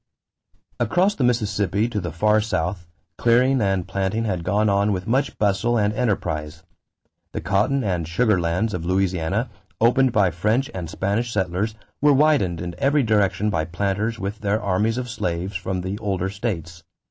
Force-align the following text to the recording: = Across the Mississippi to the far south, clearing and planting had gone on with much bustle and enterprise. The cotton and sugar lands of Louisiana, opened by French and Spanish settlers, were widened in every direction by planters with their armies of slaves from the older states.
= 0.43 0.79
Across 0.87 1.13
the 1.13 1.23
Mississippi 1.23 1.87
to 1.89 2.01
the 2.01 2.11
far 2.11 2.41
south, 2.41 2.87
clearing 3.19 3.61
and 3.61 3.87
planting 3.87 4.25
had 4.25 4.43
gone 4.43 4.67
on 4.67 4.91
with 4.91 5.05
much 5.05 5.37
bustle 5.37 5.77
and 5.77 5.93
enterprise. 5.93 6.63
The 7.33 7.41
cotton 7.41 7.83
and 7.83 8.07
sugar 8.07 8.41
lands 8.41 8.73
of 8.73 8.83
Louisiana, 8.83 9.51
opened 9.79 10.11
by 10.11 10.31
French 10.31 10.71
and 10.73 10.89
Spanish 10.89 11.31
settlers, 11.31 11.75
were 12.01 12.13
widened 12.13 12.61
in 12.61 12.73
every 12.79 13.03
direction 13.03 13.51
by 13.51 13.63
planters 13.65 14.17
with 14.17 14.39
their 14.39 14.59
armies 14.59 14.97
of 14.97 15.07
slaves 15.07 15.55
from 15.55 15.81
the 15.81 15.99
older 15.99 16.31
states. 16.31 16.81